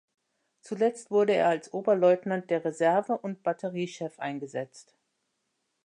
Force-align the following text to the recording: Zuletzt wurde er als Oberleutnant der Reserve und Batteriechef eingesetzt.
Zuletzt 0.61 1.11
wurde 1.11 1.33
er 1.35 1.49
als 1.49 1.73
Oberleutnant 1.75 2.49
der 2.49 2.65
Reserve 2.65 3.15
und 3.19 3.43
Batteriechef 3.43 4.17
eingesetzt. 4.17 4.95